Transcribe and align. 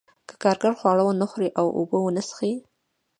که 0.27 0.33
کارګر 0.43 0.73
خواړه 0.79 1.03
ونه 1.05 1.25
خوري 1.31 1.49
او 1.59 1.65
اوبه 1.77 1.97
ونه 2.01 2.21
څښي 2.27 2.53